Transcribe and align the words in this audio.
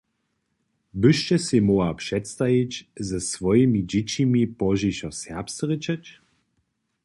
Byšće 1.01 1.37
sej 1.45 1.61
móhła 1.67 1.89
předstajić, 2.01 2.73
ze 3.09 3.19
swojimi 3.31 3.79
dźěćimi 3.89 4.41
pozdźišo 4.59 5.09
serbsce 5.23 5.63
rěčeć? 5.69 6.03